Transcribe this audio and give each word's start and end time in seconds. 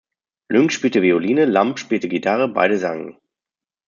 Lynx 0.49 0.73
spielte 0.73 1.03
Violine, 1.03 1.45
Lamb 1.45 1.77
spielte 1.77 2.07
Gitarre, 2.09 2.47
beide 2.47 2.79
sangen. 2.79 3.19